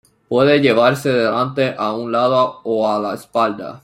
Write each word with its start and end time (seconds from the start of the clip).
Puede 0.29 0.61
llevarse 0.61 1.09
delante, 1.09 1.75
a 1.77 1.93
un 1.93 2.11
lado 2.11 2.61
o 2.63 2.89
a 2.91 2.97
la 2.97 3.13
espalda. 3.13 3.79